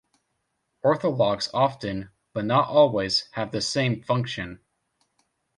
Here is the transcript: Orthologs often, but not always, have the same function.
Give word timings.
Orthologs 0.83 1.47
often, 1.53 2.09
but 2.33 2.43
not 2.43 2.67
always, 2.69 3.29
have 3.33 3.51
the 3.51 3.61
same 3.61 4.01
function. 4.01 4.59